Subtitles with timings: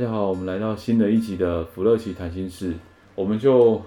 [0.00, 2.72] 家好，我们来到新的一集的福乐奇谈心事，
[3.14, 3.82] 我们就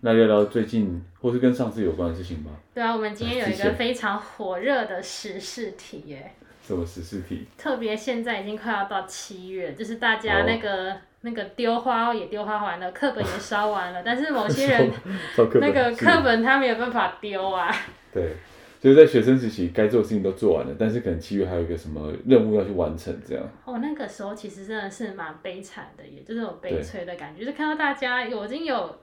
[0.00, 2.50] 来聊聊最近或是跟上次有关的事情吧。
[2.74, 6.34] 对啊，我们今天有一个非常火热的时事题耶。
[6.66, 7.46] 什么时事题？
[7.56, 14.90] 特别现在已经快要到七月，就是大家那个、哦、那个丢花也丢花完了，课本也烧完了，但是某些人
[15.60, 17.72] 那个课本他没有办法丢啊。
[18.12, 18.34] 对。
[18.80, 23.44] 就是在学生时期，该做的事情都做完了，但是可能七月还有一个什么任务要去完成，这样。
[23.66, 28.98] 哦，那个时候其实真的是蛮悲惨的，也就是有悲催的感觉，就是看到大家有已经有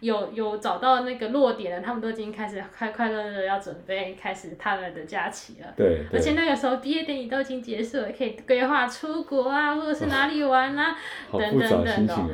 [0.00, 5.74] 有有找到那个落点了，他们都已经开始快快乐乐的要准备开始他们的假期了。
[5.76, 6.00] 对。
[6.10, 10.96] 而且那个时候毕业典礼都已经结束了，可以规划出国啊，或者是哪里玩啊，
[11.30, 12.30] 哦、等等等等。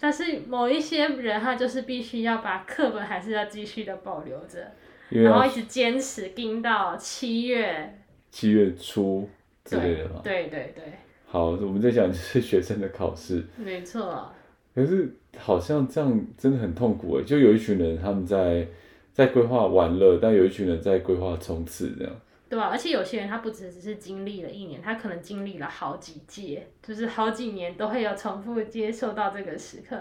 [0.00, 4.72] 但是某一些人他就是必须要把课本还是要继续的保留着。
[5.10, 9.28] 然后一直坚持盯到七月，七月初
[9.64, 10.20] 之类的嘛。
[10.22, 10.84] 对对对。
[11.26, 13.44] 好，我们在讲就是 学生的考试。
[13.56, 14.30] 没错。
[14.74, 18.66] 可是好像这样真的很痛苦哎，就有一群人他们在
[19.12, 22.12] 在规划玩乐，但有一群人在规划冲刺这样。
[22.48, 29.96] 对啊，而且有些人他不只只是经历了一年，他可能经历了好几届，就是好几年都会有重复接受到这个时刻。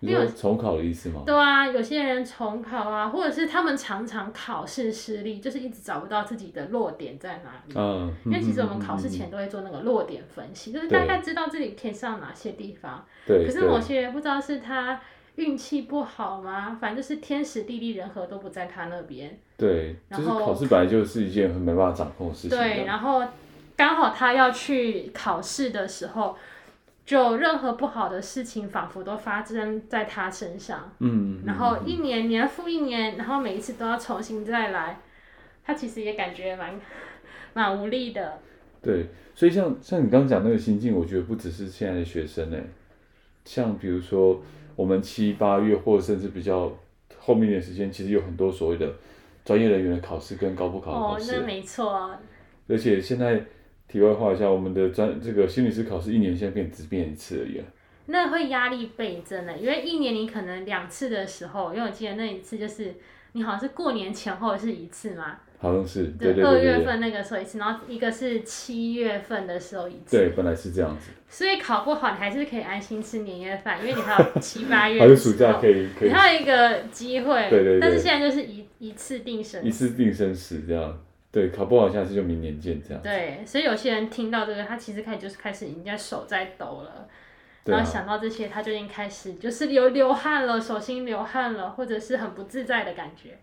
[0.00, 1.22] 你有重考的意思吗？
[1.24, 7.74] 对啊，有些人重考啊，或者是他们常常考试失利，就是一直找不到自己的落点在哪里。
[7.74, 13.04] 嗯，因为其实我们考试前都会做那个落点分析，嗯、就是大概知道自己可以上哪些地方。
[13.26, 13.46] 对。
[13.46, 15.00] 可是某些人不知道是他
[15.36, 16.76] 运气不好吗？
[16.80, 19.38] 反正就是天时地利人和都不在他那边。
[19.56, 19.96] 对。
[20.08, 22.50] 然是、考试本来就是一件很没办法掌控的事情。
[22.50, 23.24] 对，然后
[23.76, 26.36] 刚好他要去考试的时候。
[27.06, 30.92] 就任何不好的事情，仿佛都发生在他身上。
[30.98, 34.98] 嗯，然后一年年复一年，然后每一次都要重新再来，
[35.64, 36.78] 他其实也感觉蛮
[37.54, 38.40] 蛮无力的。
[38.82, 39.06] 对，
[39.36, 42.60] 所以像像你刚刚讲那个心境，我觉得不只是现在的学生诶，
[43.44, 44.42] 像比如说
[44.74, 46.72] 我们七八月，或者甚至比较
[47.20, 48.92] 后面的时间，其实有很多所谓的
[49.44, 51.34] 专业人员的考试跟高普考的考试。
[51.34, 52.18] 哦，那没错。
[52.68, 53.44] 而且现在。
[53.88, 57.62] 题外话一下，我们的专这个心理师考试一年现在变只变一次而已。
[58.06, 62.94] 那会压力倍增的，因为一年你可能两次的时候，因为我记得那一次就是
[63.32, 65.38] 你好像是过年前后是一次嘛。
[65.58, 66.04] 好像是。
[66.18, 66.44] 对对对。
[66.44, 70.16] 二月份那个时候一次，然后一个是七月份的时候一次。
[70.18, 71.10] 对，本来是这样子。
[71.28, 75.00] 所以考不好，你还是可以安心吃年夜饭，因为你还有七八月。
[75.00, 76.08] 还有暑假可以可以。
[76.08, 77.50] 你还有一个机会。
[77.50, 77.80] 对对对。
[77.80, 79.66] 但是现在就是一一次定生死。
[79.66, 80.96] 一次定生死这样。
[81.30, 83.02] 对，考不好，下次就明年见这样。
[83.02, 87.08] 对，所以有些人听到这个，他其实开始就是开始已经在手在抖了，
[87.64, 93.38] 然后想到这些，他就已经开始就是流流汗了，手心流汗了，或者是很不自在的感觉。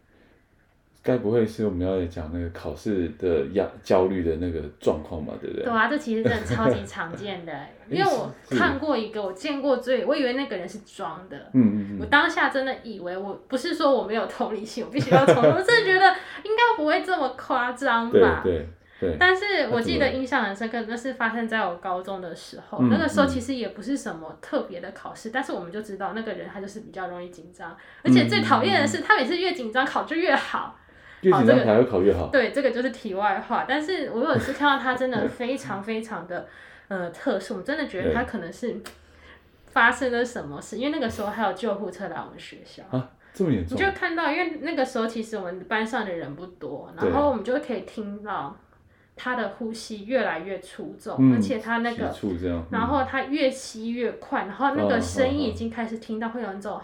[1.03, 5.33] 该不会是我们要讲那个考试的压焦虑的那个状况吧？
[5.41, 5.65] 对不对？
[5.65, 7.53] 对啊，这其实真的超级常见的，
[7.91, 11.37] 因为我看过一个，我见过最，我以为那个人是装的。
[11.53, 11.99] 嗯嗯嗯。
[11.99, 16.07] 我当下真的以为，我不是说我没有同理心，我必须要同理，我真的觉得
[16.45, 18.39] 应该不会这么夸张吧？
[18.41, 18.67] 对对
[19.01, 19.17] 对。
[19.19, 30.79] 但是我记得印象很深刻，那是发生在我高中的时候，那个时候其实也不是什么特别的考试，但是我们就知道那个人他就是比较容易紧张，而且最讨厌的是他每次越紧张考就越好。
[31.23, 32.27] 越紧张还会考越好。
[32.27, 33.65] 对，这个就是题外话。
[33.67, 36.47] 但是我有一次看到他真的非常非常的
[36.89, 38.75] 呃特殊，我真的觉得他可能是
[39.67, 42.83] 发生了什么事，因为那个时候还有救护车来我们学校。
[42.91, 43.75] 啊，这么严重？
[43.75, 48.55] 你就看到，因为那个时候其实我们班上的人不多，然后我们就可以听到
[49.15, 56.81] 他的呼吸越来越粗重，嗯、而且他那个，嗯、然后他越吸越快，然后那个声音已经开始听到会有那种、哦、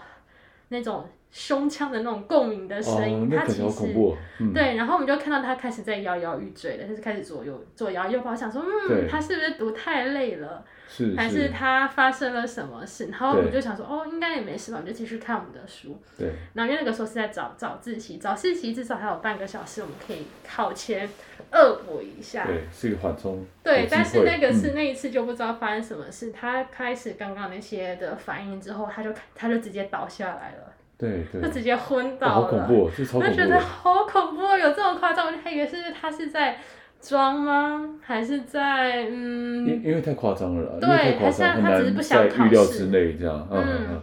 [0.68, 1.06] 那种。
[1.32, 3.94] 胸腔的那种共鸣的声音，他、哦、其实、
[4.40, 13.06] 嗯、对，然后我们就看到他开始在摇摇欲坠了，他就开始左右左摇右摆，想说，嗯，他是不是读太累了，是还是他发生了什么事？
[13.06, 15.96] 然后我们就想说，哦，应该也没事吧，我们就继续看我们的书。
[16.18, 16.32] 对。
[16.54, 21.08] 然后因为那个时候是在早早自习，早自习至少还有半个小时，我们可以考前
[21.52, 22.44] 恶补一下。
[22.44, 23.46] 对，是一个缓冲。
[23.62, 30.69] 对，但是那个是、嗯、那一次就不知道发生什么事，他开始刚刚那些的反应之后，他就他就直接倒下来了。
[31.00, 35.26] 对对，他直接昏倒了，哦、好恐怖、哦，这超恐怖，我觉得好恐怖，有这么夸张？
[35.26, 36.58] 我还以为是他是在
[37.00, 37.98] 装吗？
[38.02, 39.66] 还是在嗯？
[39.66, 43.48] 因因为太夸张了啦，对，太夸张，很难在预料之内这样。
[43.50, 44.02] 嗯嗯嗯。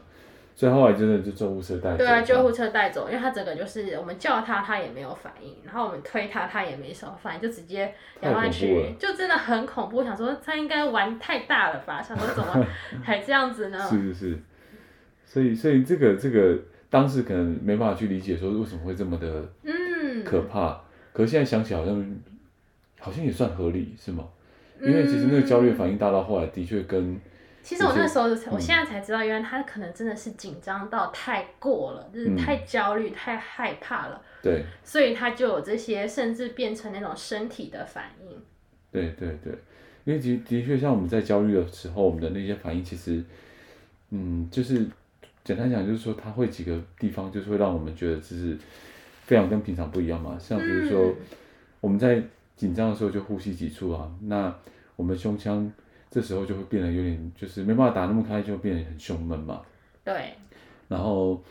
[0.56, 1.98] 所以后来真的就救护车带走。
[1.98, 10.04] 对啊，救护车带走，因为他整个就是我们叫他，他也没有反应，然后我们推他，他也没什么反应，就直接摇下去，就真的很恐怖。
[10.04, 12.02] 想说他应该玩太大了吧？
[12.02, 12.66] 想说怎么
[13.06, 13.78] 还这样子呢？
[13.88, 14.40] 是是是。
[15.26, 16.58] 所以所以这个这个
[16.90, 20.80] 当时可能没办法去理解说为什么会这么的嗯可怕，嗯、
[21.14, 22.16] 可是现在想起来好像
[23.00, 24.28] 好像也算合理是吗？
[24.82, 27.20] 因为其实那个焦虑反应大到后来的确跟。
[27.64, 34.22] 其实我那时候，我现在才知道，原来他可能真的是紧张到太过了，就是太焦虑、太害怕了。
[34.42, 34.64] 对。
[34.86, 38.42] 所以他就有这些，甚至变成那种身体的反应。
[38.90, 39.52] 对对对，
[40.06, 43.22] 因为的的确，像我们在焦虑的时候，我们的那些反应，其实，
[44.12, 44.88] 嗯，就是
[45.48, 48.58] 简单讲，就是说，它会几个地方，就是会让我们觉得就是
[49.24, 50.38] 非常跟平常不一样嘛。
[50.38, 51.16] 像比如说，
[51.80, 52.22] 我们在
[52.58, 54.54] 紧张的时候就呼吸急促啊，那
[54.98, 55.72] 我们胸腔。
[56.10, 59.62] 这时候就会变得有点，就是没办法打那么开，就变得很胸闷嘛。
[60.06, 60.34] 对。
[60.88, 61.44] 然后，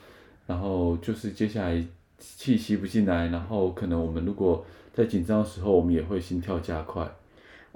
[0.47, 1.85] 然后就是接下来
[2.19, 4.65] 气吸不进来，然后可能我们如果
[4.95, 7.07] 在紧张的时候，我们也会心跳加快。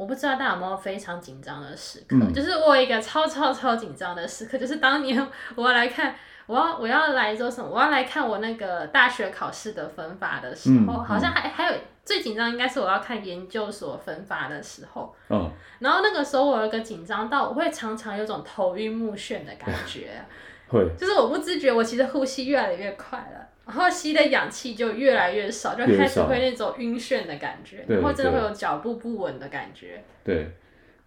[0.01, 6.15] 我不知道大家有没有非常紧张的时刻，嗯、就是我有一个超超超紧张的时刻，就是当年 我要来看，
[6.47, 11.79] 我要我要来做什么，我要来看我那个大学考试的分发的时候，嗯、好像还、嗯、还有。
[12.03, 15.49] 最紧张应该是我要看研究所分发的时候，嗯，
[15.79, 20.21] 然后那个时候我有一个紧张到我会常常有种头晕目眩的感觉，
[20.69, 30.03] 会， 就是我不自觉我其实呼吸越来越快了，然后吸的氧气就越来越少，就开始会那种晕眩的感觉，然后真的会有脚步不稳的感觉。
[30.25, 30.51] 对，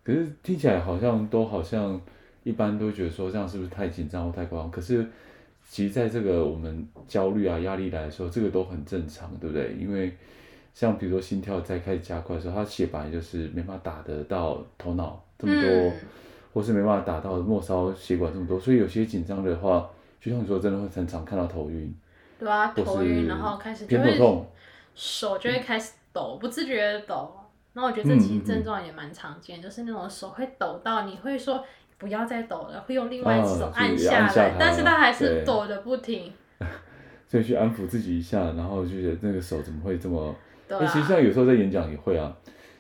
[0.02, 2.00] 可是听起来好像都好像
[2.44, 4.72] 一般都觉得说这样是不是太紧张或太夸张？
[4.72, 5.06] 可是
[5.68, 9.76] 其实在这个我们焦虑啊压力来的时候，这个都很正常，对不对？
[9.78, 10.14] 因为
[10.74, 15.94] 像比如说心跳在开始加快的时候，它血本来就是没办法打得到头脑这么多，嗯、
[16.54, 19.90] 或是没办法打到末梢血管这么多，所以有些紧张的话，
[20.22, 21.94] 就像你说，真的会很常看到头晕。
[22.44, 24.20] 对啊，头晕，然后开始就会
[24.94, 27.34] 手就会开始抖，不自觉的抖。
[27.74, 31.64] 然后我觉得这其实症状也蛮常见，嗯嗯嗯就是那种手会抖到你会说
[31.98, 36.32] 不要再抖了，会用另外一只手按下来，啊、下但是他还是抖的不停。
[37.28, 40.36] 所以去安抚自己一下，然后就觉得那个手怎么会这么？
[40.68, 42.32] 那其实像有时候在演讲也会啊，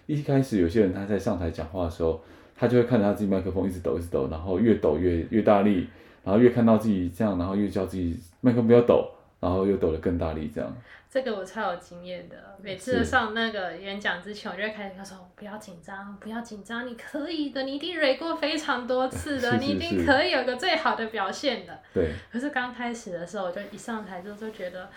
[0.05, 2.21] 一开始有些人他在上台讲话的时候，
[2.55, 5.87] 他就会看着他自己麦克风一直抖一直抖，然后越抖越越大力，
[6.23, 9.09] 然后越看到自己这样，然后越叫自己麦克风不要抖，
[9.43, 10.75] 然后又抖得更大力这样。
[11.09, 22.13] 这个我超有经验的，每次上那个演讲之前，我就会开始跟他说：“不要紧张，不要紧张，你可以的，你一定蕊过非常多次的， 是是是你一定可以有个最好的表现的。”对。
[22.31, 24.89] 可是刚开始的时候，我就一上台就就觉得。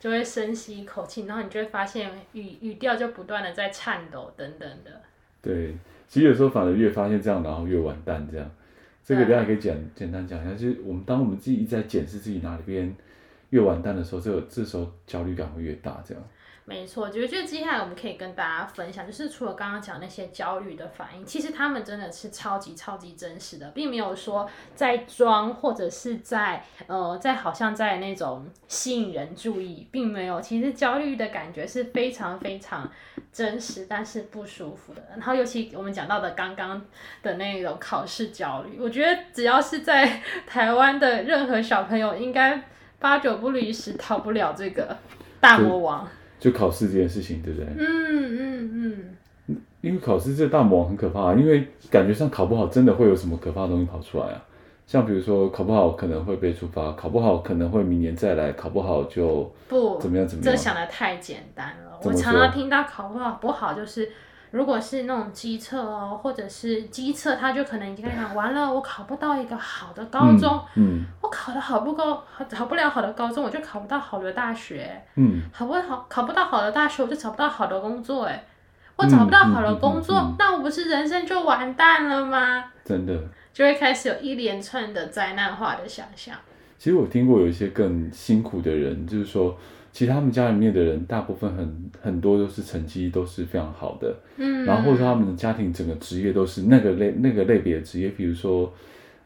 [0.00, 4.92] 就会深吸一口气，然后你就会发现语语调就不断的在颤抖等等的。
[5.42, 5.74] 对，
[6.06, 8.48] 其实有时候反而越发现这样，然后越完蛋这样。
[9.04, 12.94] 这个大家可以简简单讲一下，就是我们当我们自己一直在检视自己哪里边
[13.50, 16.22] 越完蛋的时候，这个这时候焦虑感会越大这样。
[16.64, 30.42] 没错，我觉得接下来我们可以跟大家分享，就是除了刚刚讲那些焦虑的反应，其实他们真的是超级超级真实的，并没有说在装或者是在呃在好像在那种吸引人注意，并没有。
[30.42, 32.86] 其实焦虑的感觉是非常非常
[33.32, 35.02] 真实，但是不舒服的。
[35.12, 36.78] 然后尤其我们讲到的刚刚
[37.22, 42.62] 的那种考试焦虑，我觉得只要是在台湾的任何小朋友，应该
[42.98, 44.96] 八九不离十逃不了这个
[45.40, 46.06] 大魔王。
[46.40, 47.68] 就考试这件事情，对不对？
[47.76, 48.70] 嗯嗯
[49.46, 49.56] 嗯。
[49.80, 54.44] 因为考试这个大魔王很可怕，因为感觉上考不好，真的会有什么可怕的东西跑出来啊？
[54.86, 60.52] 像比如说考不好可能会被处罚，考不好可能会明年再来，考不好就不怎么样怎么样。
[60.52, 61.98] 这想的太简单了。
[62.02, 64.10] 我常常听到考不好不好就是。
[64.50, 78.44] 如果是那种机测哦，或者是机测，他就可能已经跟你讲完了，我考不到一个好的高中，嗯，嗯我考得好不够，考不了好的高中，我就考不到好的大学，嗯，考不好，考不到好的大学，我就找不到好的工作，哎，
[78.96, 82.64] 我找不到好的工作，那我不是人生就完蛋了吗？
[82.84, 86.34] 真的，就会开始有一连串的灾难化的想象。
[86.78, 89.56] 其实我听过有一些更辛苦的人，就是说。
[89.98, 98.72] 其实他们家里面的人，大部分很很多都是成绩都是非常好的，嗯，然后或者说他们的家庭整个职业都是那个类那个类别的职业，比如说，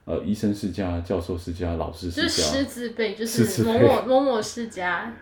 [0.07, 5.13] 呃，医生世家、教授世家、老师世家，就是师字辈，就是某某某某世家。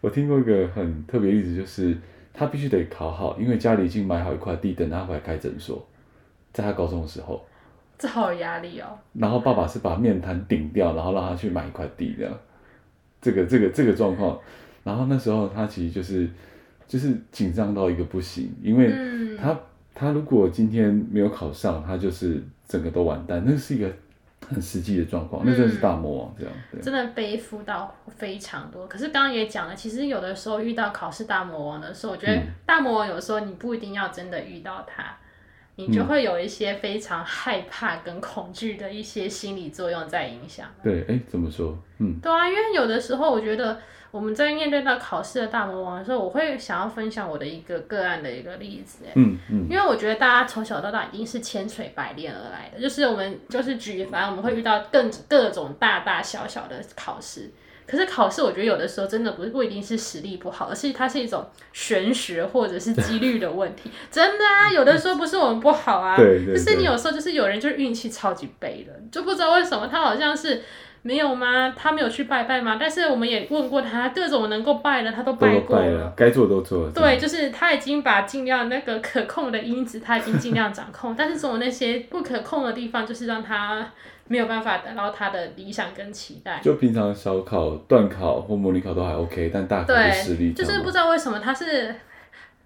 [0.00, 1.98] 我听过一个很特别例子，就是
[2.32, 5.84] 他必须得考好，因为家里已经买好一块地，等他回来开诊所，
[6.52, 7.44] 在他高中的时候，
[7.98, 8.96] 这好有压力哦。
[9.14, 12.32] 然后爸爸是把面摊顶掉，然后让他去买一块地这样。
[13.22, 14.38] 这个这个这个状况，
[14.84, 16.28] 然后那时候他其实就是
[16.86, 18.90] 就是紧张到一个不行，因为
[19.38, 19.58] 他、嗯、
[19.94, 23.90] 他如果今天没有考上，他就是整个都完蛋，那是一个
[24.46, 28.86] 很实际的状况，嗯、那真的是大魔王这样，对，真的背负到非常多。
[28.88, 35.16] 可是刚刚也讲了，其实有的时候遇到考试大魔王的时候，我觉得大魔王有时候你不一定要真的遇到他。
[35.76, 40.66] 你就会有一些非常害怕跟恐惧的一些心理作用在影响。
[40.82, 41.76] 对，哎、欸，怎么说？
[41.98, 49.04] 嗯，对啊，因为有的时候我觉得我们在面对到考试的大魔王的时候，我会想要分享我的一个个案的一个例子。
[49.14, 57.50] 嗯嗯，因为我觉得大家从小到大一定是千锤百炼而来的，就是我们就是举，反正我们会遇到更各种大大小小的考试。
[57.86, 63.90] 可是考试，我觉得有的时候真的不是不一定是实力不好，而是它是一种玄学或者是几率的问题。
[64.10, 70.62] 真的啊，有的时候不是我们不好啊， 对对对，就是你有时候就是有人就是运气超级背的，就不知道为什么他好像是
[71.02, 71.74] 没有吗？
[71.76, 72.76] 他没有去拜拜吗？
[72.80, 76.92] 但是我们也问过他，各种能够拜的他都拜过了，该做都做了。
[76.92, 83.86] 对，就是他已经把尽量那个可控的因子他已经尽量掌控，但是总有那些不可控的地方，就是让他。
[84.28, 86.58] 没有办法达到他的理想跟期待。
[86.62, 90.52] 就平常小考、段考或模拟考都还 OK，但大考是实力。
[90.54, 91.94] 就是不知道为什么他是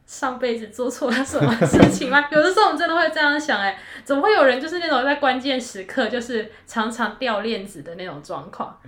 [0.07, 2.25] 上辈子做错了什么事情吗？
[2.31, 8.79] 有的时候我们真的会这样想，哎，怎么会有人就是那种在关键时刻就是常常掉链子的那种状况？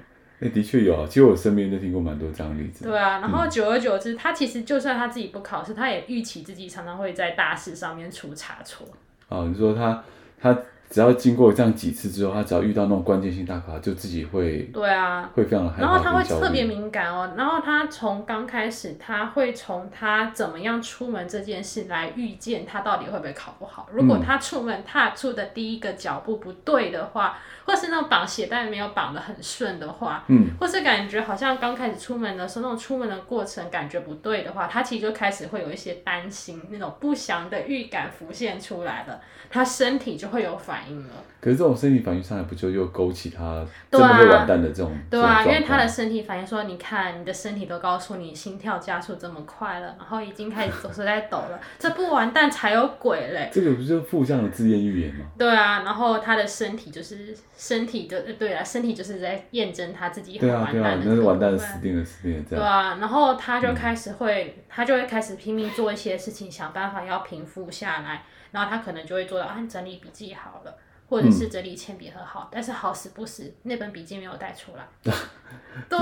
[0.41, 2.85] 哎，的确有啊，其实我身边就听过蛮多这样的例子。
[2.85, 8.87] 对啊，然后久而久之，嗯、他其实就算他自己不考试，他也预期自己常常会在大事上面出差错。
[9.29, 10.03] 哦，你说他
[10.41, 10.57] 他。
[10.91, 15.83] 只要经过这样几次之后，他只要遇到那种关键性大考，就自己会对啊，会非常害怕。
[15.83, 17.35] 然后他会特别敏感哦。
[17.37, 23.89] 然后他从刚开始，他会从他怎么样出门这件事来预见他到底会不会考不好。
[23.93, 41.15] 如果他出门踏出的第一个脚步不对的话，或是那种绑鞋带没有绑的很顺的话，嗯，或是感觉好像刚开始出门的时候那种出门的过程感觉不对的话，他其实就开始会有一些担心，那种不祥的预感浮现出来了，他身体就会有反应了。
[41.41, 44.93] 可是这种身体反应上来，不就又勾起他真的会完蛋的这种？
[45.09, 55.25] 对啊，因为他的身体反应说：“你看，你的身体都告诉你心跳加速这么快了，然后已经开始走，是在抖了，这不完蛋才有鬼嘞！”这个不是负向的自验预言吗？
[55.39, 60.73] 对啊，然后他的身体就是身体的，对啊，身体就是在验证他自己很完蛋的。
[60.73, 62.65] 对啊，对啊，那是完蛋了，死定了，死定了，这样。
[62.65, 70.75] 对啊，然后他就开始会，嗯、他就会开始拼命做一些事情，想办法要平复下来，然后他可能就会做到啊，整理笔记好了。
[71.11, 74.87] 或者是整理铅笔盒好，嗯、但是好死不死那本笔记没有带出来。
[75.89, 75.99] 对，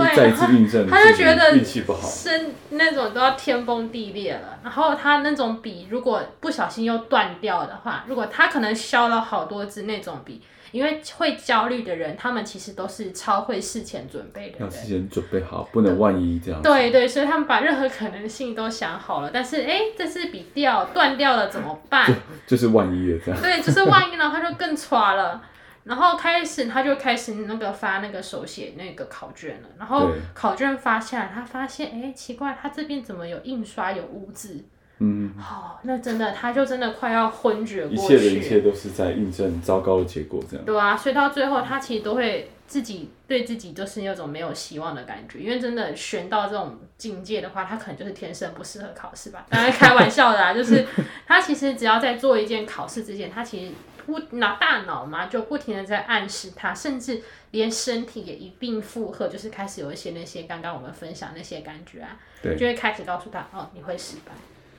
[0.90, 1.64] 他就觉得
[2.02, 4.58] 生那种都要天崩地裂了。
[4.64, 10.42] 然后他那种笔如果不小心又断掉的话，如果他可能削了好多支那种笔。
[10.72, 14.60] 因为会焦虑的人，他们其实都是超会事前准备的人。
[14.60, 16.60] 要事先准备好，不能万一这样。
[16.62, 19.30] 对对，所以他们把任何可能性都想好了。
[19.32, 22.06] 但是，哎，这支笔掉断掉了怎么办？
[22.06, 22.14] 就
[22.46, 23.40] 就是万一了这样。
[23.40, 25.42] 对，就是万一呢，他就更垮了。
[25.84, 29.68] 然后开始他就开始那个发那个手写那个考卷了。
[29.78, 34.64] 然后考卷发下来，他发现，哎，奇怪，他这边怎么有印刷有污渍？
[34.98, 37.94] 嗯，好、哦，那真的，他就真的快要昏厥过去。
[37.94, 40.64] 一切的一切都是在印证糟糕的结果，这样。
[40.64, 49.44] 对啊，所以到最后，他其实都会自己对自己就是那种没有希望的感觉，因为真的悬到这种境界的话，他可能就是天生不适合考试吧。
[49.50, 50.86] 当然开玩笑的啊，就是
[51.28, 53.72] 他其实只要在做一件考试之前，他其实
[54.06, 64.32] 不拿大脑嘛，就不停的在暗示他，甚至连身体也一并附和，就是开始有一些那些刚刚我们分享那些感觉啊，对，就会开始告诉他，哦，你会失败。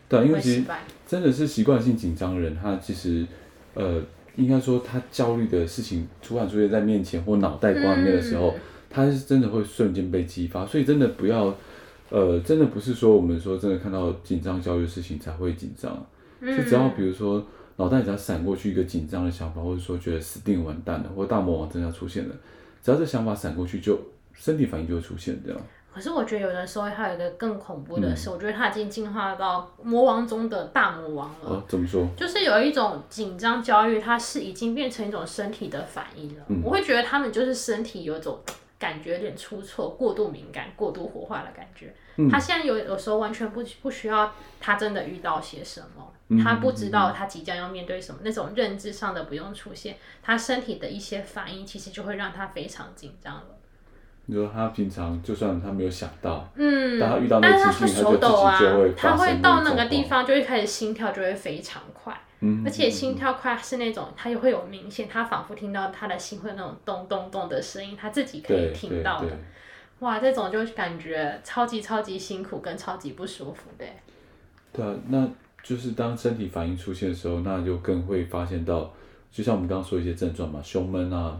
[0.09, 0.63] 对，因为其实
[1.05, 3.25] 真的是习惯性紧张的人，他其实，
[3.73, 4.01] 呃，
[4.35, 8.59] 应该说他焦虑的事情突然出现在面前或脑袋瓜里面的时候，嗯、
[8.89, 10.65] 他是真的会瞬间被激发。
[10.65, 11.53] 所以真的不要，
[12.09, 15.91] 呃，真的不是说我们说真的看到紧张焦虑的事情才会紧张，
[16.41, 17.45] 是、嗯、只要比如说
[17.75, 22.35] 脑袋只要闪过去一个紧张的想法，或者说觉得死定完蛋了，或大魔王真的要出现了，
[22.81, 24.01] 只要这想法闪过去就，就
[24.33, 25.61] 身体反应就会出现这样。
[25.97, 31.49] 可是我觉得有的时候还有一个更恐怖的是，嗯、我觉得他已经进化到魔王中的大魔王了。
[31.49, 32.07] 哦，怎么说？
[32.15, 36.45] 就是有一种紧张焦虑，它是已经变成一种身体的反应了。
[36.49, 38.39] 嗯、我会觉得他们就是身体有一种
[38.77, 41.95] 感觉有点出错，过度敏感、过度活化的感觉。
[42.17, 53.45] 嗯、他现在有有时候完全不不需要他真的遇到些什么，他不知道他即将要面对什么，那种认知上的不用出现，他身体的一些反应其实就会让他非常紧张了。
[54.29, 69.27] 你说他平常就算他没有想到，嗯，但他遇到那个情境，他就自己就会他会到那个地方，就会开始心跳就会非常快，嗯，而且心跳快是那种他也会有明显，他仿佛听到他的心会那种咚咚咚的声音，他自己可以听到的，
[69.99, 73.85] 哇，这种就感觉超级超级辛苦跟超级不舒服的。
[74.73, 75.25] 对啊，那
[75.63, 78.93] 就是当身体反应出现的时候，那就更会发现到，
[79.31, 81.39] 就像我们刚刚说一些症状嘛，胸闷啊，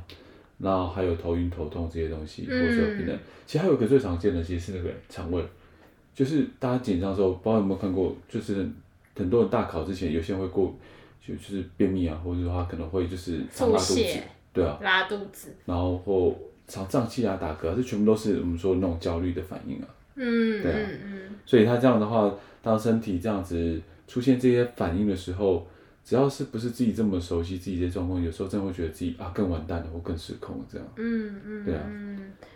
[0.60, 5.44] 然后还有头晕头痛这些东西，或者说病人，其实还有一个最常见的，其实是那个肠胃，
[6.16, 8.68] 就是大家紧张的时候，不知道有没有看过，就是
[9.16, 10.76] 很多人大考之前，有些人会过，
[11.26, 14.20] 就就是便秘啊，或者说他可能会就是常拉肚子，
[14.52, 16.36] 对啊，拉肚子，然后或
[16.68, 19.88] 常胀气啊、打嗝，这全部都是我们说的那种焦虑的反应啊。
[20.16, 22.34] 嗯，对啊，嗯嗯，所以他这样的话，
[22.64, 25.68] 当身体这样子出现这些反应的时候，
[26.08, 30.88] 只要是不是自己这么熟悉自己的状况，有时候真的会觉得自己啊更完蛋了，或更失控了这样。
[30.96, 31.84] 嗯嗯，对啊，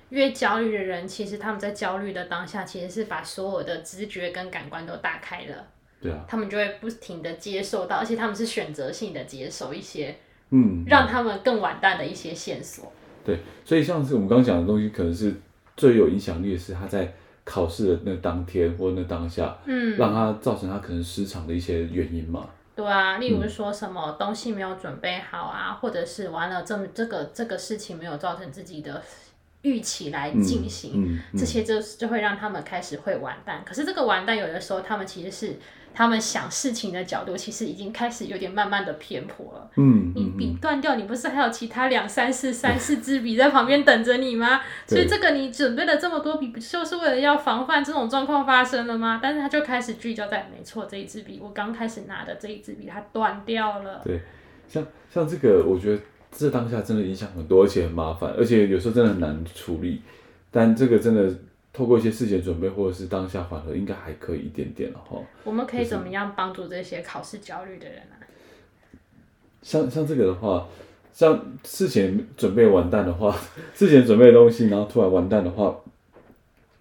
[0.07, 5.67] 越焦虑的人，其实他们在焦虑的当下，其实是把所有的知觉跟感官都打开了。
[5.99, 10.15] 对啊，他们就会不停的接受到，而且他们是选择性的接受一些，
[10.51, 12.89] 嗯，让他们更完蛋的一些线索。
[13.25, 15.35] 对，所以像是我们刚刚讲的东西，可能是
[15.75, 17.13] 最有影响力的是他在。
[17.43, 22.47] 考试的那当天或那当下，嗯，让他造成他可能失常的一些原因嘛。
[22.83, 29.01] 对啊，例如说什么东西没有准备好啊，嗯、或者是完了这这个这个事情没有造成自己的
[29.61, 33.63] 预期来进行，嗯嗯嗯、这些就就会让他们开始会完蛋。
[33.65, 35.59] 可是这个完蛋有的时候他们其实是。
[35.93, 39.69] 他们想事情的角度，其实已经开始有点慢慢的偏颇了。
[39.75, 44.61] 嗯，你笔断掉，你不是还有其他两三四三四支笔在旁边等着你吗？
[44.87, 49.19] 所以这个你准备了这么多笔，不就是为了要防范这种状况发生了吗？
[49.21, 54.01] 但是他就开始聚焦在，没错，这一支笔，我刚开始拿的这一支笔，它断掉了。
[54.03, 54.21] 对，
[54.67, 60.01] 像像这个，我觉得这当下真的影响很多，而且很麻烦，而且有时候真的很难处理。
[60.49, 61.33] 但这个真的。
[61.73, 65.17] 透过一些事前准备，或者是当下缓和，应该还可以一点点了哈。
[65.45, 68.15] 我们可以怎么样帮助这些考试焦虑的人呢？
[69.61, 70.67] 像像这个的话，
[71.13, 73.33] 像事前准备完蛋的话，
[73.73, 75.73] 事前准备的东西，然后突然完蛋的话，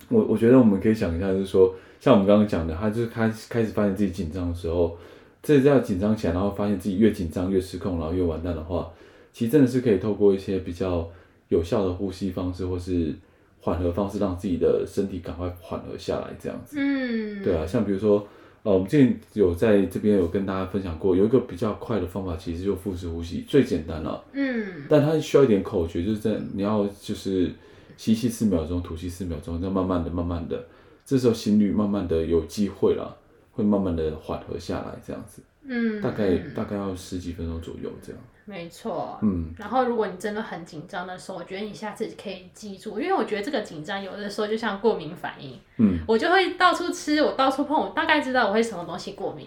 [0.09, 4.99] 我我觉得我们可以想一下，就是说，像我们刚刚讲的，他就是开始开始发现自己紧张的时候，
[5.41, 8.91] 这这样紧张起来，然后发现自己越紧张越失控，然后越完蛋的话，
[9.33, 11.09] 其实真的是可以透过一些比较
[11.49, 13.15] 有效的呼吸方式，或是。
[13.61, 16.77] 缓和方式，让自己的身体赶快缓和下来，这样子。
[16.79, 18.27] 嗯，对啊，像比如说，
[18.63, 24.25] 呃，我们之前有在这边有跟大家分享过，有一个比较快的方法，其实就腹式呼吸，最简单了。
[24.33, 27.53] 嗯，但它需要一点口诀，就是在你要就是
[27.97, 30.65] 吸气四秒钟，吐气四秒钟，再慢慢的、慢慢的，
[31.05, 33.15] 这时候心率慢慢的有机会了，
[33.53, 35.43] 会慢慢的缓和下来，这样子。
[35.63, 38.21] 嗯，大概大概要十几分钟左右这样。
[38.51, 49.47] 没错，嗯，然后如果你真的很紧张的时候，我觉得你下次可以记住，因为我觉得这个紧张有的时候就像过敏反应，嗯，我就会到处吃，我到处碰，我大概知道我会什么东西过敏，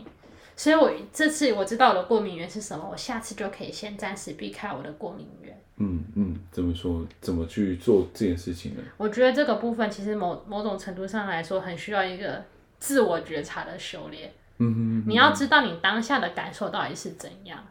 [0.56, 5.60] 所以我这次我知道我的过敏源是什么，我下次就可以先暂时避开我的过敏源。
[5.78, 7.06] 嗯嗯，怎么说？
[7.20, 8.82] 怎么去做这件事情呢？
[8.96, 12.44] 我觉得这个部分其实某某种程度上来说，很需要一个
[12.80, 14.32] 自我觉察的修炼。
[14.60, 17.62] 嗯哼，嗯哼，你要知道你当下的感受到底是怎样。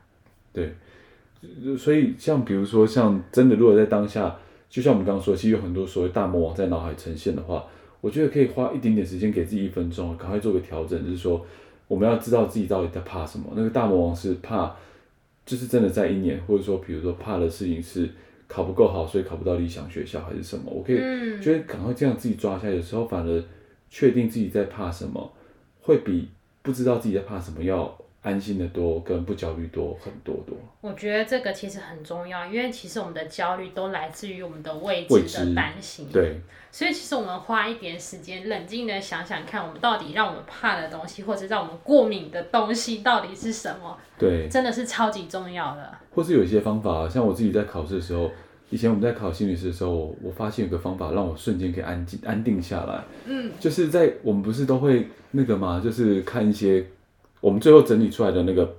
[0.53, 0.75] 对。
[1.77, 4.37] 所以，像比如说，像真的，如果在当下，
[4.71, 7.65] 就像我们刚刚说，其实有很多所谓大魔王在脑海呈现的话，
[8.01, 11.45] 我觉得可以花一点点时间给自己一分钟，赶快做个调整，就是说，
[11.89, 13.47] 我们要知道自己到底在怕什么。
[13.57, 14.73] 那个大魔王是怕，
[15.45, 18.09] 就是真的在一年，或者说，比如说怕的事情是
[18.47, 20.65] 考不够好，所以考不到理想学校，还是什么？
[20.67, 20.97] 我可以
[21.43, 23.45] 觉得赶快这样自己抓下，有时候反而
[23.91, 25.33] 确定自己在怕什么，
[25.81, 26.29] 会比
[26.63, 27.99] 不知道自己在怕什么要。
[28.23, 30.57] 安心的多，跟不焦虑多很多多。
[30.81, 36.09] 我觉得这个其实很重要，因为其实我们的焦虑都来自于我们的未知的担心。
[36.13, 36.41] 对。
[36.71, 43.99] 所以其实我们花一点时间，冷静的想想看，我们到底让我们怕的东西，或者让我们过敏的东西，到底是什么？
[44.17, 44.49] 对。
[44.49, 45.93] 真的是超级重要的。
[46.15, 48.31] 或是有一些方法，像我自己在考试的时候，
[48.71, 53.03] 以前我们在考心理师的时候，我发现有个方法让我瞬间可以安静、安定下来。
[53.27, 53.51] 嗯。
[53.59, 55.81] 就是在我们不是都会那个吗？
[55.83, 56.87] 就是看一些。
[57.43, 58.75] 我们最后整理出来的那个，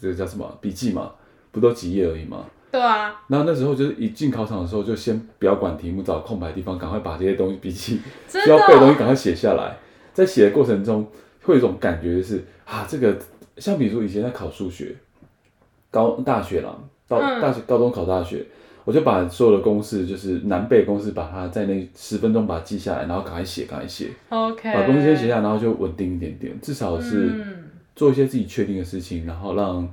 [0.00, 1.12] 这个叫什么笔记嘛？
[1.52, 2.44] 不都几页而已吗？
[2.72, 3.22] 对啊。
[3.28, 9.76] 那那时候就是一进考场的时候，就先不要管题目，找空白地方，赶快把这些东西笔记需要背的东西赶快写下来。
[10.14, 11.06] 在写的过程中，
[11.42, 13.16] 会有一种感觉，就是啊，这个
[13.58, 14.96] 像比如说以前在考数学，
[15.90, 16.74] 高大学啦，
[17.06, 18.44] 到大学、嗯、高中考大学，
[18.84, 24.08] 我就把所有的公式，就是难背公式，把它在那十分钟把它记下来，然后赶快写，赶快写。
[24.30, 24.72] OK。
[24.72, 27.30] 把公式先写下来，然后就稳定一点点，至少是。
[27.96, 29.92] 嗯做一些自己确定的事情，然后让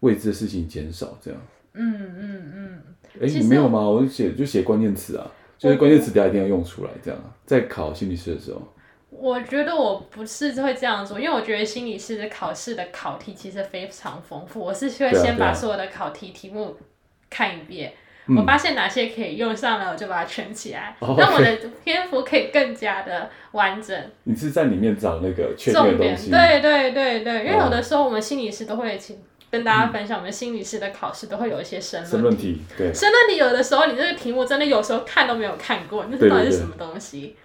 [0.00, 1.40] 未知的事情减少，这样。
[1.74, 2.82] 嗯嗯嗯。
[3.20, 3.80] 哎、欸，你没有吗？
[3.80, 7.20] 我写就写关键词啊，就是关键词大家一定要用出来，这样。
[7.44, 8.62] 在考心理师的时候。
[9.10, 14.60] 我觉得我不是会这样做，因为我觉得心理师的考试的考题其实非常丰富。
[14.60, 16.76] 我是会先把所有的考题题目
[17.28, 17.92] 看一遍，
[18.26, 23.96] 嗯、我发现哪些可以用上了，我就把它圈起来，让、哦、我的篇幅可以更加的完整。
[24.24, 26.30] 你是在里面找那个确定的东西？
[26.30, 29.18] 对对对对，因为有的时候我们心理师都会请
[29.50, 32.62] 跟大家分享，我们心理师的考试都会有一些申论题。
[32.76, 37.36] 对，申论题有的时候你这个题目真的有时候看都没有看过，那到底是什么东西？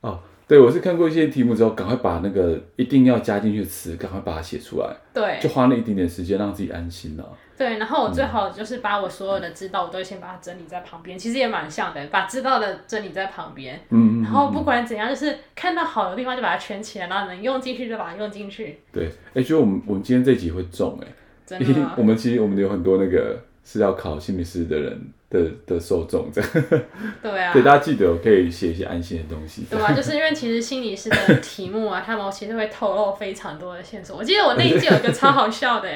[0.00, 0.20] 哦。
[0.50, 4.96] 对，我是看过一些题目之后，赶快把那个一定要加进去的词，赶快把它写出来。
[5.14, 7.24] 对，就花那一点点时间，让自己安心了。
[7.56, 11.16] 对，然后我最好就是把我所有的知道，嗯、我都先把它整理在旁边。
[11.16, 13.80] 其实也蛮像的，把知道的整理在旁边。
[13.90, 18.76] 嗯，然后不管怎样，就是看到好的地方就把它圈起来，然后能用进去就把它用进去。
[18.90, 21.06] 对，哎，觉得我们我们今天这集会中哎，
[21.46, 21.94] 真的吗？
[21.96, 25.12] 我们其实我们有很多那个是要考心理师的人。
[25.30, 26.50] 的的受众这样，
[27.22, 34.16] 对啊，对大家记得我可以写一些安心的东西，对啊， 就是因为其实心理师的题目啊，他们其实会透露非常多的线索。
[34.16, 35.88] 我记得我那一季有一个超好笑的，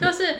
[0.00, 0.36] 就是。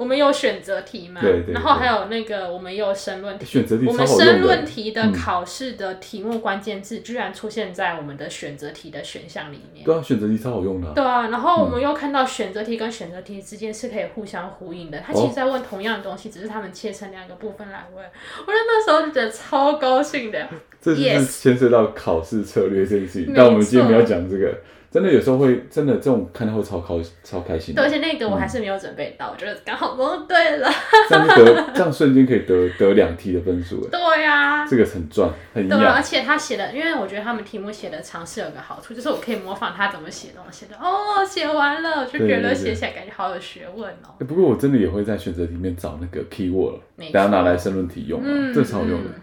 [0.00, 1.20] 我们有选择题嘛？
[1.20, 3.44] 对对对，然后还有那个，我们有申论题。
[3.44, 9.84] 选择题我们申论题的考试的题目关键字居然出现在我们的选择题的选项里面。
[9.84, 10.92] 对啊，选择题超好用的啊。
[10.94, 14.98] 对啊，然后我们又看到选择题跟选择题之间是可以互相呼应的。
[15.06, 18.02] 它其实在问同样的东西，只是他们切成两个部分来问。
[18.02, 20.48] 我觉得那时候就觉得超高兴的。
[20.80, 24.58] 这就是牵涉到考试策略这件事情，但我们今天没有讲这个。
[24.90, 30.68] 真的有时候会真的这种看到会超开超开心的，对，而且那个我还是没有准备到，嗯、我觉得刚好蒙对了，
[31.08, 44.24] 这样得这样瞬间可以得得两题的分数，对呀、啊，这个很赚很对，而且他写的，因为我觉得他们题目写的尝试有个好处，就是我可以模仿他怎么写东西的，哦，写完了我就觉得写起来感觉好有学问哦、喔。
[44.24, 49.10] 不过我真的也会在选择里面找那个 keyword，等下拿来申论题用、啊，嗯、这超好用的。
[49.10, 49.20] 嗯、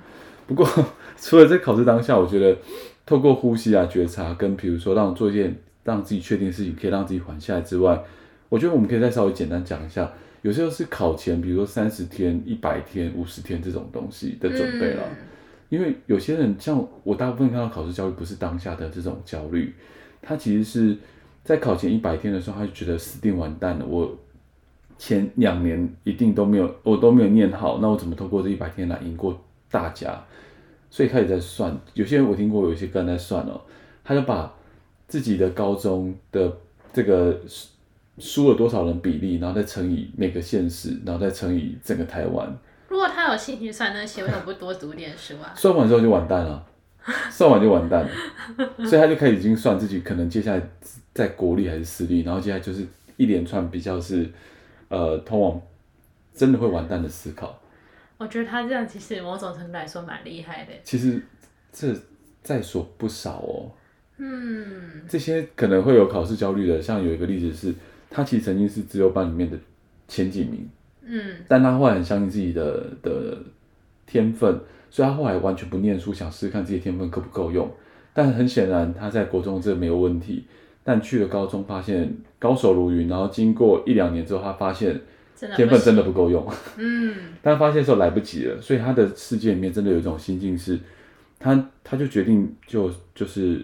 [0.47, 0.65] 不过
[1.19, 2.55] 除了在考试当下，我觉得
[3.07, 5.55] 透过呼吸啊、觉察，跟比如说让我做一件。
[5.87, 7.97] 让自己确定事情可以让自己缓下来之外，
[8.49, 15.03] 我觉得我们可以再稍微简单讲一下，有时候是考前，比如说三十天、一百天、五十天这种东西的准备了。
[15.09, 15.15] 嗯、
[15.69, 19.73] 因为有些人像我，大部分看到考试焦虑不是当下的这种焦虑，
[20.21, 20.97] 他其实是
[21.41, 23.85] 在考前一百天的时候，他就觉得死定完蛋了。
[23.85, 24.13] 我
[24.97, 29.41] 前两年一定都没有，我都没有念好，那我怎么透过这一百天来赢过
[29.71, 30.21] 大家？
[30.89, 31.77] 所以开始在算。
[31.93, 33.61] 有些人我听过，有些个人在算哦，
[34.03, 34.53] 他就把。
[35.09, 36.51] 自己的高中的
[36.91, 37.39] 这个
[38.19, 42.45] 输了多少人比例，然后再乘以每个县市，然后再乘以整个台湾。
[42.89, 45.53] 如果他有兴趣算那些，为什么不多读点书啊？
[45.55, 46.61] 算完之后就完蛋了，
[47.31, 48.09] 算完就完蛋了，
[48.85, 50.61] 所以他就开始已经算自己可能接下来
[51.13, 54.29] 在国立还是私立，然后接下来就是一连串比较是
[54.89, 55.61] 呃通往
[56.35, 57.57] 真的会完蛋的思考。
[58.17, 60.71] 我觉得他这样其实某种程度来说蛮厉害的。
[60.83, 61.21] 其实
[61.71, 61.95] 这
[62.41, 63.71] 在所不少哦。
[64.17, 67.75] 嗯，这些可能会有考试焦虑的，像有一个例子是，
[68.09, 69.55] 他其实曾经是自由班里面的
[70.07, 70.67] 前几名，
[71.03, 73.37] 嗯，但他后来很相信自己的的
[74.07, 77.71] 天分，所以他后来完全不念书，想试试看自己的天分够不够用。
[78.11, 80.47] 但很显然他在国中这没有问题，
[80.83, 84.99] 但去了高中发现高手如云，然后经过一两年之后，他发现
[85.55, 86.45] 天分真的不够用，
[86.77, 90.79] 嗯， 但发现的时候来不及了，所以他的世界里面真的有一种心境是，
[91.39, 93.63] 他他就决定就就是。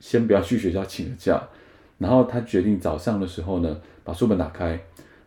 [0.00, 1.42] 先不要去学校请个假，
[1.96, 4.66] 然后他决定早上的时候呢，把书本打开，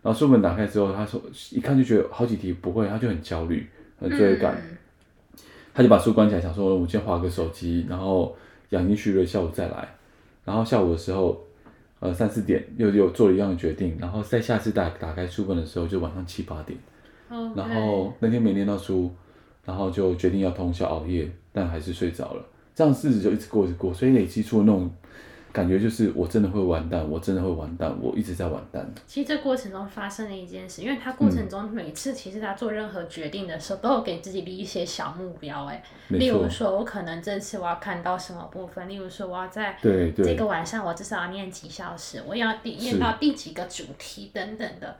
[0.03, 3.65] 然后书本打开之后，他说一看就觉得好几题不会，他就很焦虑，
[3.99, 4.77] 很罪恶感，嗯、
[5.73, 8.37] 他就把书关起来，想说我先划个手机，然后
[8.69, 9.87] 养精蓄锐，下午再来。
[10.45, 11.43] 然后下午的时候，
[11.99, 16.77] 呃三四点又又做了一样的决定，然后在下次打打开书本的时候就晚上七八点.
[17.55, 19.11] 然后那天没念到书，
[19.65, 22.45] 然后就决定要通宵熬夜，但还是睡着了。
[22.73, 24.89] 这样日子就一直过，一直过，所以累积出那种
[25.51, 28.87] 感觉，就是我真的会完蛋，我真的会完蛋，我一直在完蛋。
[29.07, 44.95] 其实这过程中发生了一件事，因为他过程中每次其实他做任何决定的时候，都有给自己立一些小目标，哎，例如说我可能这次我要看到什么部分，例如说我要在这个晚上我至少要念几小时，我要念到第几个主题等等的。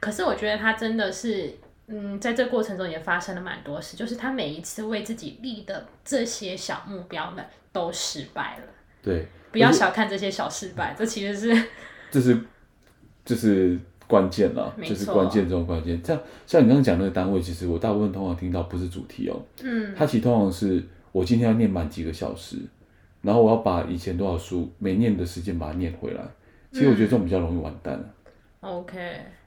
[0.00, 1.54] 可是我觉得他真的是。
[1.88, 8.64] 嗯，在这过程中也发生了蛮多事，就是他每一次为自己立的这些小目标们都失败了。
[9.02, 11.64] 对，不要小看这些小失败，这其实是
[12.10, 12.40] 这是
[13.24, 16.00] 这是关键了，这是关键中的关键。
[16.02, 22.56] 像像你刚刚讲那个单位，其实我大部分通常听到不是主题哦，嗯，它其实通常是我今天要念满几个小时，
[23.20, 26.22] 然后我要把以前多少书没念的时间把它念回来。
[26.72, 27.98] 其实我觉得这种比较容易完蛋。
[28.60, 28.98] 嗯、OK，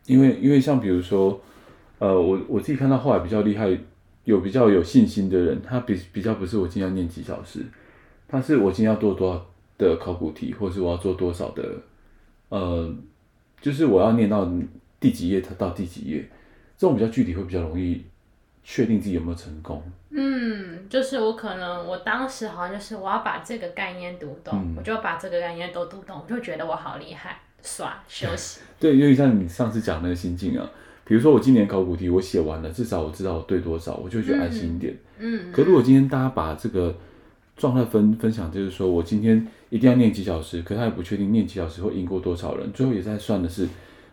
[0.05, 1.41] 因为因为像比如说。
[1.97, 3.65] 呃，我我自己看到后来比较厉害，
[4.25, 7.61] 有比较有信心的人，他比比较不是我今天要念几小时，
[8.27, 9.45] 他是我今天要做多少
[9.77, 11.63] 的考古题，或是我要做多少的，
[12.49, 12.93] 呃，
[13.59, 14.49] 就是我要念到
[14.99, 16.29] 第几页，它到第几页，
[16.77, 18.03] 这种比较具体会比较容易
[18.63, 19.83] 确定自己有没有成功。
[20.09, 28.61] 嗯，就是我可能我当时好像就是我要把这个概念读懂，嗯、我就把这个概念都读懂，我就觉得我好厉害，耍休息。
[28.79, 30.65] 对，因为像你上次讲那个心境啊，
[31.03, 34.93] 比如说我今年考古题我写完了，至少我知道我对多少，我就会觉得安心一点。
[35.19, 35.49] 嗯。
[35.49, 36.95] 嗯，可如果今天大家把这个
[37.55, 43.67] 状态分分享，就是说我今天一定要念几小时，可他也不确定念几小时会赢过多少人，最后也在算的是，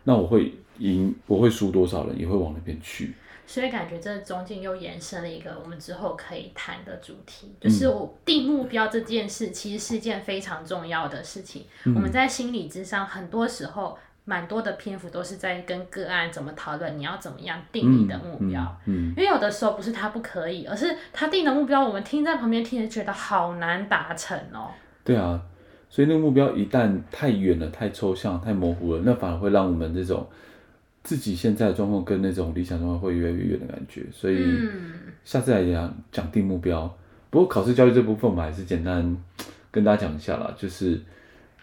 [0.05, 3.13] 那我会赢，我会输多少人，也会往那边去。
[3.45, 11.65] 所以感觉这中间又延伸了一个我们之后可以谈的主题，就是我定目标这件事，其实是一件非常重要的事情。
[11.85, 18.61] 嗯、我们在心理之上很多时候，蛮多的篇幅都是在跟个案怎么讨论，你要怎么样定你的目标。
[18.85, 24.71] 嗯，嗯，因为有的时候不是他不可以，而是他定的目标，我们听在旁边听着觉得好难达成哦。
[25.03, 25.41] 对啊，
[25.89, 30.27] 所以那个目标一旦太远了、太抽象、太模糊了，那反而会让我们这种。
[31.05, 34.41] 自己现在的状况跟那种理想状况会越来越远的感觉，所以
[35.25, 36.89] 下次来讲讲定目标。
[37.29, 39.17] 不过考试教育这部分，我们还是简单
[39.69, 40.97] 跟大家讲一下啦，就是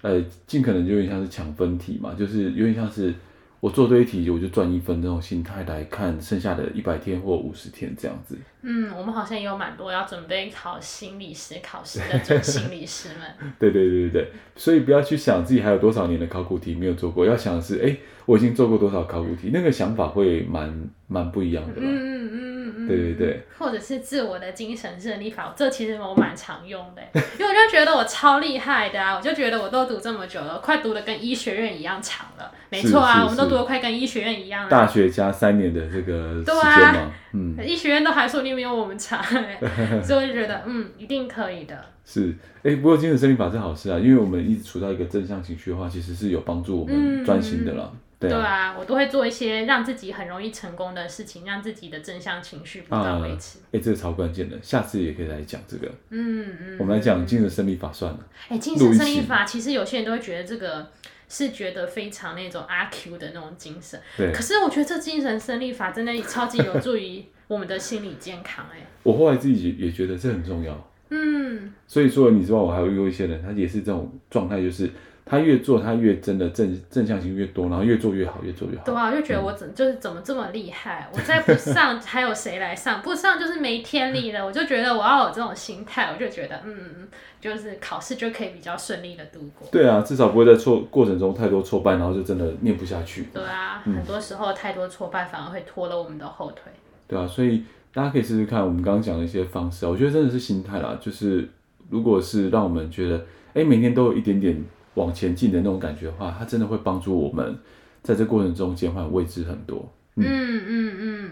[0.02, 3.14] 呃，尽可能就有点像是抢分题嘛，就是有点像是。
[3.60, 8.34] 我做对一题，我就赚一分，这种心态来看剩下的一百天或五十天这样子。
[8.62, 13.52] 嗯，我们好像也有蛮多要准备考心理师考试的准心理师们。
[13.60, 21.74] 对对对对对，所以不要去想自己还有多少年的考古题没有做过，要想的是，哎，我已经做过多少考古题，那个想法会蛮蛮不一样的。
[21.76, 22.49] 嗯嗯嗯。
[22.96, 27.02] 对对对，或者是自我的精神胜利法，这其实我蛮常用的，
[27.38, 34.70] 因为我就觉得我超厉害的啊，我就觉得我都读这么久了，快读的跟医学院一样长了，没错啊，我们都读的快跟医学院一样了。
[34.70, 39.22] 大学加三年的这个时间嘛，啊、嗯，医学院都还说你没有我们长，
[40.02, 41.76] 所以我就觉得嗯，一定可以的。
[42.04, 47.88] 是，哎，不过精神胜利法是好事啊，因为我们一直处在一个正向情绪的话，其实是有帮助我们专心的啦。
[47.92, 53.58] 嗯对啊，对啊，我都会做一些让自己很容易成功的事情，让自己的正向情绪不断维持。
[53.72, 55.90] 哎、啊，这个超关键的，下次也可以来讲这个。
[56.10, 56.76] 嗯嗯。
[56.78, 58.18] 我们来讲精神胜利法算了。
[58.50, 60.90] 哎，精神胜利法其实有些人都会觉得这个
[61.30, 63.98] 是觉得非常那种阿 Q 的那种精神。
[64.18, 64.30] 对。
[64.32, 68.66] 可是我觉得这精神胜利法真的超级有助于我们的心理健康。
[68.70, 68.86] 哎。
[69.02, 70.90] 我后来自己也觉得这很重要。
[71.10, 71.72] 嗯。
[71.86, 74.90] 所以说，你知道我还有遇过一些人，他也是这种状态，就是。
[75.22, 78.82] 他越做，他越真的正正向性越多，然后越做越好，越做越好。
[78.84, 81.08] 对啊，我就觉得我怎、嗯、就是怎么这么厉害？
[81.12, 83.00] 我再不上， 还有谁来上？
[83.00, 84.44] 不上就是没天理了。
[84.44, 87.06] 我就觉得我要有这种心态，我就觉得嗯，
[87.40, 89.68] 就是考试就可以比较顺利的度过。
[89.70, 93.28] 对啊，至少不会在挫过程中太多挫败，然后就真的念不下去。
[93.32, 96.72] 对啊，嗯、很多时候太多挫败反而会拖了我们的后腿。
[97.06, 100.98] 对啊，所以大家可以试试看我们刚刚讲的一些方式，我觉得真的是心态啦。
[101.00, 101.48] 就是
[101.88, 103.16] 如果是让我们觉得，
[103.48, 104.62] 哎、欸，每天都有一点点。
[104.94, 107.56] 往前进的那种感觉的话，它真的会帮助我们
[108.02, 109.88] 在这过程中减缓未知很多。
[110.16, 110.96] 嗯嗯嗯。
[110.98, 111.30] 嗯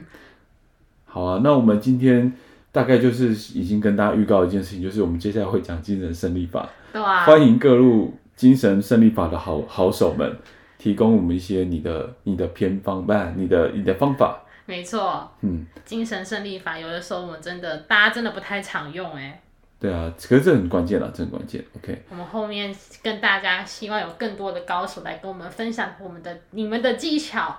[1.04, 2.32] 好啊，那我们今天
[2.70, 6.70] 大概就是已经跟大家预告一件事情，就是我们接下来会讲精神胜利法。
[6.92, 7.24] 对啊。
[7.24, 10.36] 欢迎各路精神胜利法的好好手们，
[10.78, 14.40] 提供我们一些你的你的偏方，不，你的你的方法。
[14.68, 15.28] 没错。
[15.40, 15.66] 嗯。
[15.84, 19.40] 精神胜利法有的时候我们真的大家真的不太常用哎。
[19.80, 21.64] 对啊，可是这很关键了，这很关键。
[21.76, 27.56] OK，我们后面跟大家希望有更多的高手来跟我们分享我们的你们的技巧。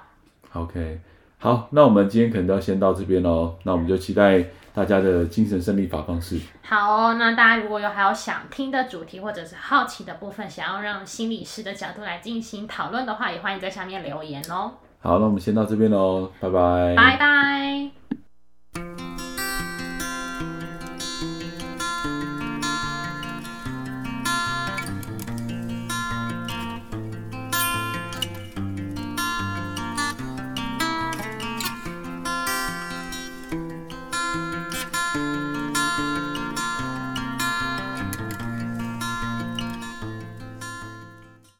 [0.53, 0.99] OK，
[1.37, 3.57] 好，那我们今天可能都要先到这边喽。
[3.63, 6.37] 那我们就期待大家的精神胜利法方式。
[6.61, 14.73] 好哦，那大家如果有还有想听的主题或者是好奇的部分，想要让心理师的角度来进行讨论的话，也欢迎在下面留言哦。
[15.01, 16.95] 好，那我们先到这边喽，拜拜。
[16.95, 18.28] 拜拜。